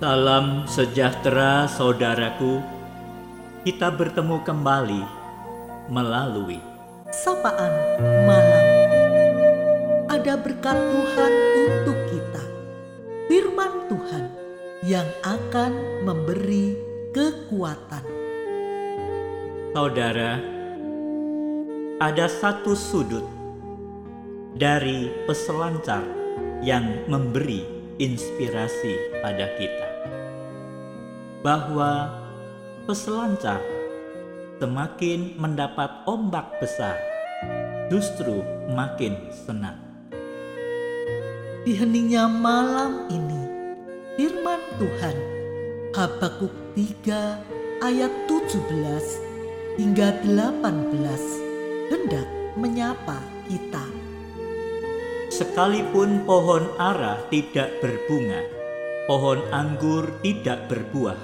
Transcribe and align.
Salam 0.00 0.64
sejahtera 0.64 1.68
saudaraku. 1.68 2.64
Kita 3.68 3.92
bertemu 3.92 4.40
kembali 4.48 5.04
melalui 5.92 6.56
sapaan 7.12 7.68
malam. 8.24 8.64
Ada 10.08 10.40
berkat 10.40 10.72
Tuhan 10.72 11.32
untuk 11.52 11.98
kita. 12.08 12.44
Firman 13.28 13.72
Tuhan 13.92 14.24
yang 14.88 15.04
akan 15.20 15.72
memberi 16.08 16.80
kekuatan. 17.12 18.04
saudara. 19.76 20.40
Ada 22.00 22.24
satu 22.24 22.72
sudut 22.72 23.28
dari 24.56 25.12
peselancar 25.28 26.08
yang 26.64 27.04
memberi 27.04 27.68
inspirasi 28.00 29.20
pada 29.20 29.44
kita 29.60 29.79
bahwa 31.40 32.12
peselancar 32.84 33.60
semakin 34.60 35.40
mendapat 35.40 35.88
ombak 36.04 36.60
besar 36.60 36.96
justru 37.88 38.44
makin 38.70 39.16
senang. 39.32 39.80
Di 41.60 41.76
heningnya 41.76 42.24
malam 42.24 43.08
ini, 43.12 43.42
firman 44.16 44.60
Tuhan 44.80 45.16
Habakuk 45.90 46.54
3 46.72 47.84
ayat 47.84 48.12
17 48.30 48.56
hingga 49.74 50.08
18 50.22 51.90
hendak 51.90 52.28
menyapa 52.54 53.18
kita. 53.50 53.84
Sekalipun 55.34 56.22
pohon 56.28 56.68
ara 56.78 57.18
tidak 57.32 57.80
berbunga, 57.82 58.38
pohon 59.10 59.42
anggur 59.50 60.14
tidak 60.22 60.70
berbuah, 60.70 61.18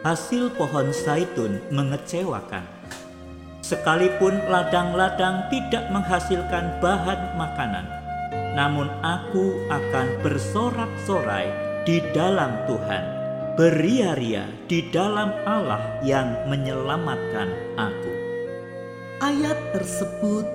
hasil 0.00 0.56
pohon 0.56 0.88
zaitun 0.96 1.60
mengecewakan. 1.68 2.64
Sekalipun 3.60 4.34
ladang-ladang 4.48 5.46
tidak 5.52 5.86
menghasilkan 5.92 6.80
bahan 6.80 7.36
makanan, 7.36 7.86
namun 8.56 8.88
aku 9.04 9.60
akan 9.68 10.08
bersorak-sorai 10.24 11.52
di 11.84 12.02
dalam 12.16 12.64
Tuhan, 12.66 13.04
beria-ria 13.54 14.48
di 14.66 14.88
dalam 14.90 15.30
Allah 15.44 16.00
yang 16.02 16.48
menyelamatkan 16.48 17.52
aku. 17.78 18.12
Ayat 19.20 19.60
tersebut 19.76 20.48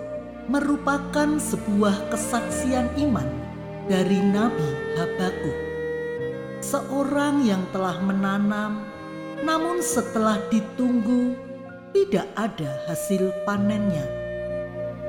merupakan 0.50 1.38
sebuah 1.38 2.10
kesaksian 2.10 2.90
iman 3.08 3.30
dari 3.86 4.18
Nabi 4.20 4.70
Habakuk. 4.98 5.60
Seorang 6.66 7.46
yang 7.46 7.62
telah 7.70 8.02
menanam, 8.02 8.95
namun 9.44 9.84
setelah 9.84 10.40
ditunggu 10.48 11.36
tidak 11.92 12.28
ada 12.36 12.72
hasil 12.88 13.32
panennya. 13.44 14.04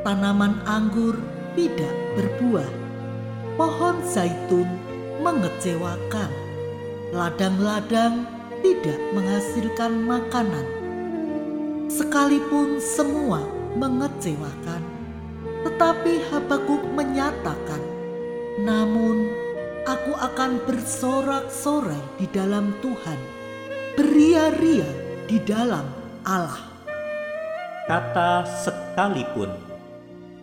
Tanaman 0.07 0.63
anggur 0.67 1.19
tidak 1.59 1.95
berbuah, 2.15 2.71
pohon 3.59 3.97
zaitun 4.07 4.67
mengecewakan, 5.19 6.31
ladang-ladang 7.11 8.27
tidak 8.63 8.99
menghasilkan 9.15 9.93
makanan. 10.07 10.67
Sekalipun 11.91 12.79
semua 12.79 13.43
mengecewakan, 13.75 14.83
tetapi 15.67 16.23
Habakuk 16.31 16.83
menyatakan, 16.95 17.83
"Namun 18.63 19.27
aku 19.87 20.15
akan 20.19 20.63
bersorak-sorai 20.67 22.19
di 22.19 22.27
dalam 22.31 22.75
Tuhan, 22.83 23.19
beria-ria 23.97 24.87
di 25.27 25.41
dalam 25.43 25.89
Allah." 26.23 26.63
Kata 27.89 28.45
sekalipun 28.45 29.51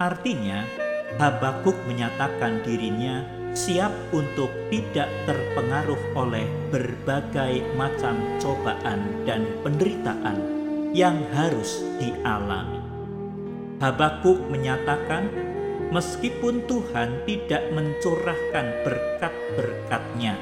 artinya 0.01 0.65
Habakuk 1.13 1.77
menyatakan 1.85 2.65
dirinya 2.65 3.21
siap 3.53 3.93
untuk 4.09 4.49
tidak 4.73 5.05
terpengaruh 5.29 6.01
oleh 6.17 6.49
berbagai 6.73 7.61
macam 7.77 8.17
cobaan 8.41 9.05
dan 9.29 9.45
penderitaan 9.61 10.37
yang 10.89 11.21
harus 11.37 11.85
dialami. 12.01 12.81
Habakuk 13.77 14.41
menyatakan 14.49 15.29
meskipun 15.93 16.65
Tuhan 16.65 17.29
tidak 17.29 17.69
mencurahkan 17.77 18.65
berkat-berkatnya 18.81 20.33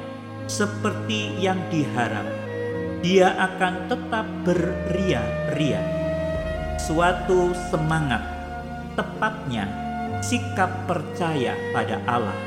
seperti 0.48 1.36
yang 1.36 1.60
diharap, 1.68 2.24
dia 3.02 3.34
akan 3.34 3.90
tetap 3.90 4.26
beria-ria. 4.46 5.82
Suatu 6.78 7.54
semangat, 7.74 8.22
tepatnya 8.94 9.66
sikap 10.22 10.70
percaya 10.86 11.58
pada 11.74 11.98
Allah 12.06 12.38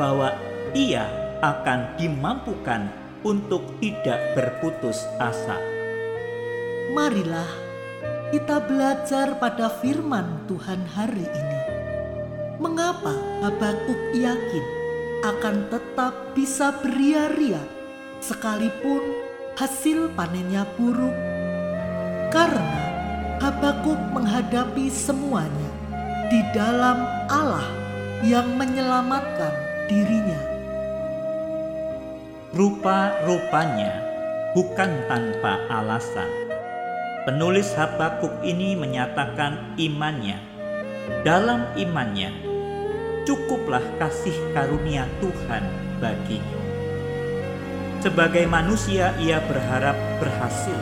bahwa 0.00 0.32
ia 0.72 1.04
akan 1.44 2.00
dimampukan 2.00 2.88
untuk 3.20 3.60
tidak 3.84 4.18
berputus 4.32 5.04
asa. 5.20 5.60
Marilah 6.96 7.48
kita 8.32 8.64
belajar 8.64 9.36
pada 9.36 9.68
firman 9.84 10.48
Tuhan 10.48 10.80
hari 10.96 11.28
ini. 11.28 11.60
Mengapa 12.56 13.12
Habakuk 13.44 14.16
yakin 14.16 14.66
akan 15.22 15.68
tetap 15.68 16.14
bisa 16.32 16.72
beria-ria 16.80 17.60
sekalipun 18.22 19.21
hasil 19.62 20.10
panennya 20.18 20.66
buruk? 20.74 21.14
Karena 22.34 22.82
Habakuk 23.38 23.98
menghadapi 24.14 24.86
semuanya 24.90 25.70
di 26.30 26.42
dalam 26.54 27.02
Allah 27.26 27.66
yang 28.26 28.54
menyelamatkan 28.54 29.54
dirinya. 29.86 30.38
Rupa-rupanya 32.54 34.02
bukan 34.54 34.90
tanpa 35.06 35.58
alasan. 35.70 36.30
Penulis 37.26 37.70
Habakuk 37.78 38.42
ini 38.42 38.74
menyatakan 38.74 39.78
imannya. 39.78 40.38
Dalam 41.22 41.66
imannya, 41.78 42.30
cukuplah 43.26 43.82
kasih 43.98 44.34
karunia 44.54 45.06
Tuhan 45.22 45.62
baginya. 46.02 46.61
Sebagai 48.02 48.50
manusia 48.50 49.14
ia 49.22 49.38
berharap 49.46 49.94
berhasil. 50.18 50.74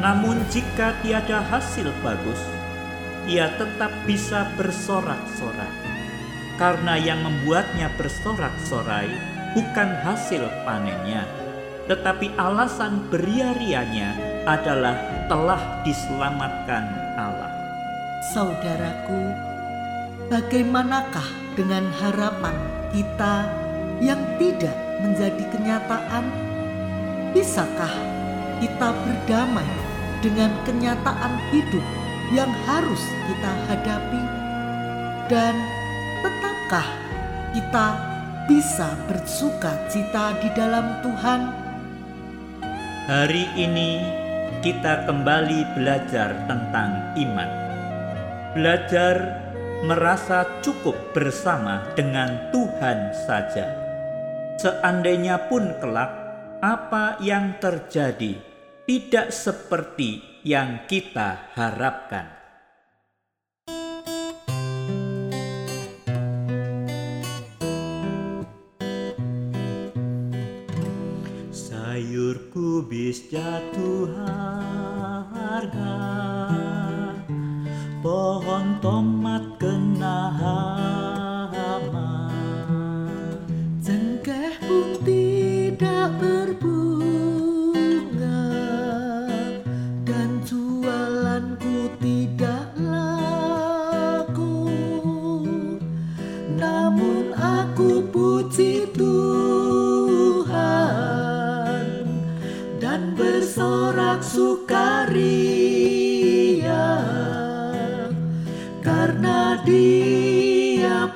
Namun 0.00 0.40
jika 0.48 0.96
tiada 1.04 1.44
hasil 1.44 1.92
bagus, 2.00 2.40
ia 3.28 3.52
tetap 3.60 3.92
bisa 4.08 4.48
bersorak-sorai. 4.56 5.92
Karena 6.56 6.96
yang 6.96 7.20
membuatnya 7.20 7.92
bersorak-sorai 8.00 9.12
bukan 9.52 9.88
hasil 10.00 10.48
panennya, 10.64 11.28
tetapi 11.92 12.32
alasan 12.40 13.04
beria-rianya 13.12 14.16
adalah 14.48 14.96
telah 15.28 15.84
diselamatkan 15.84 16.88
Allah. 17.20 17.52
Saudaraku, 18.32 19.20
bagaimanakah 20.32 21.28
dengan 21.60 21.84
harapan 22.00 22.56
kita 22.88 23.52
yang 24.00 24.24
tidak 24.40 24.81
menjadi 25.02 25.44
kenyataan? 25.50 26.24
Bisakah 27.34 27.90
kita 28.62 28.88
berdamai 29.02 29.66
dengan 30.22 30.54
kenyataan 30.62 31.34
hidup 31.50 31.82
yang 32.30 32.50
harus 32.64 33.02
kita 33.26 33.52
hadapi? 33.66 34.22
Dan 35.26 35.54
tetapkah 36.22 36.88
kita 37.50 37.86
bisa 38.46 38.94
bersuka 39.10 39.74
cita 39.90 40.38
di 40.38 40.48
dalam 40.54 41.02
Tuhan? 41.02 41.40
Hari 43.10 43.44
ini 43.58 43.98
kita 44.62 45.10
kembali 45.10 45.74
belajar 45.74 46.46
tentang 46.46 47.18
iman. 47.18 47.50
Belajar 48.54 49.42
merasa 49.82 50.46
cukup 50.62 50.94
bersama 51.10 51.82
dengan 51.98 52.54
Tuhan 52.54 53.10
saja. 53.26 53.81
Seandainya 54.60 55.48
pun 55.48 55.72
kelak 55.80 56.12
apa 56.62 57.18
yang 57.24 57.58
terjadi 57.58 58.38
tidak 58.86 59.34
seperti 59.34 60.22
yang 60.42 60.84
kita 60.90 61.50
harapkan. 61.54 62.30
Sayur 71.54 72.50
kubis 72.50 73.28
jatuh 73.30 74.10
harga 75.30 75.98
Pohon 78.02 78.82
tomat 78.82 79.44
kena 79.62 80.32
hama 80.34 80.71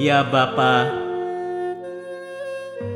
Ya 0.00 0.24
Bapa, 0.24 0.88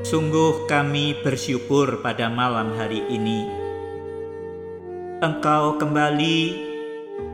sungguh 0.08 0.64
kami 0.64 1.20
bersyukur 1.20 2.00
pada 2.00 2.32
malam 2.32 2.72
hari 2.80 3.04
ini. 3.12 3.44
Engkau 5.20 5.76
kembali 5.76 6.40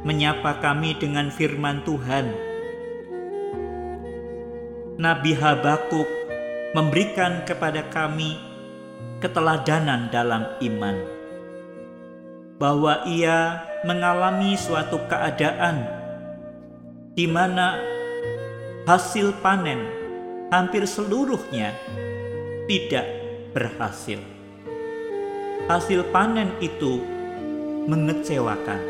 menyapa 0.02 0.58
kami 0.58 0.98
dengan 0.98 1.30
firman 1.30 1.86
Tuhan. 1.86 2.34
Nabi 4.98 5.38
Habakuk 5.38 6.10
memberikan 6.74 7.46
kepada 7.46 7.86
kami 7.94 8.42
keteladanan 9.22 10.10
dalam 10.10 10.50
iman, 10.66 10.98
bahwa 12.58 13.06
ia 13.06 13.62
mengalami 13.86 14.58
suatu 14.58 14.98
keadaan 15.06 15.86
di 17.14 17.30
mana 17.30 17.99
hasil 18.90 19.38
panen 19.38 19.86
hampir 20.50 20.82
seluruhnya 20.82 21.70
tidak 22.66 23.06
berhasil. 23.54 24.18
Hasil 25.70 26.10
panen 26.10 26.50
itu 26.58 26.98
mengecewakan. 27.86 28.82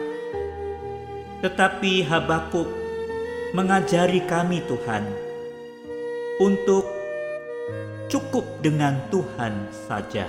Tetapi 1.45 2.01
Habakuk 2.09 2.65
mengajari 3.53 4.25
kami 4.25 4.65
Tuhan 4.65 5.05
untuk 6.41 6.89
cukup 8.09 8.49
dengan 8.65 9.05
Tuhan 9.13 9.69
saja. 9.85 10.25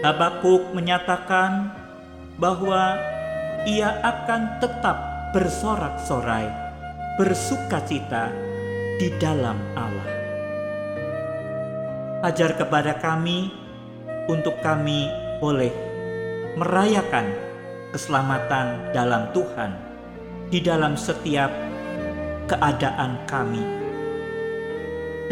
Habakuk 0.00 0.72
menyatakan 0.72 1.76
bahwa 2.40 2.96
ia 3.68 4.00
akan 4.00 4.64
tetap 4.64 4.96
bersorak-sorai, 5.36 6.65
bersukacita 7.16 8.28
di 9.00 9.08
dalam 9.16 9.56
Allah. 9.72 10.10
Ajar 12.20 12.60
kepada 12.60 13.00
kami 13.00 13.48
untuk 14.28 14.60
kami 14.60 15.08
boleh 15.40 15.72
merayakan 16.60 17.32
keselamatan 17.96 18.92
dalam 18.92 19.32
Tuhan 19.32 19.72
di 20.52 20.60
dalam 20.60 20.92
setiap 20.92 21.48
keadaan 22.52 23.24
kami. 23.24 23.64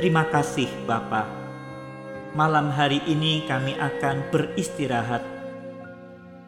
Terima 0.01 0.25
kasih 0.33 0.69
Bapa. 0.89 1.29
Malam 2.33 2.73
hari 2.73 3.05
ini 3.05 3.45
kami 3.45 3.77
akan 3.77 4.33
beristirahat 4.33 5.23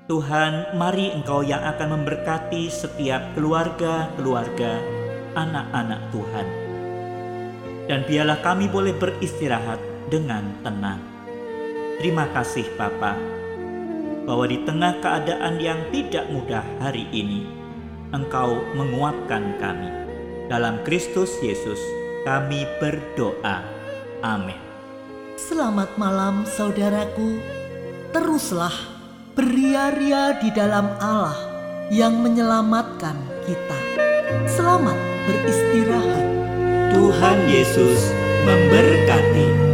Tuhan, 0.06 0.78
mari 0.78 1.10
Engkau 1.10 1.42
yang 1.42 1.66
akan 1.66 1.98
memberkati 1.98 2.70
setiap 2.70 3.34
keluarga-keluarga 3.34 4.95
anak-anak 5.36 6.00
Tuhan. 6.10 6.46
Dan 7.86 8.02
biarlah 8.08 8.40
kami 8.42 8.66
boleh 8.66 8.96
beristirahat 8.96 9.78
dengan 10.10 10.42
tenang. 10.66 10.98
Terima 12.02 12.26
kasih 12.34 12.66
Bapa, 12.74 13.14
bahwa 14.26 14.44
di 14.50 14.58
tengah 14.66 14.98
keadaan 14.98 15.62
yang 15.62 15.78
tidak 15.94 16.26
mudah 16.34 16.66
hari 16.82 17.06
ini, 17.14 17.46
Engkau 18.10 18.58
menguatkan 18.74 19.60
kami. 19.62 19.90
Dalam 20.50 20.82
Kristus 20.82 21.38
Yesus, 21.42 21.78
kami 22.26 22.66
berdoa. 22.82 23.62
Amin. 24.22 24.58
Selamat 25.38 25.94
malam 25.94 26.46
saudaraku. 26.46 27.38
Teruslah 28.14 28.72
beria-ria 29.34 30.38
di 30.38 30.50
dalam 30.54 30.90
Allah 31.02 31.36
yang 31.90 32.18
menyelamatkan 32.22 33.18
kita. 33.46 33.78
Selamat 34.46 35.15
beristirahat. 35.26 36.26
Tuhan 36.94 37.38
Yesus 37.50 38.14
memberkati. 38.46 39.65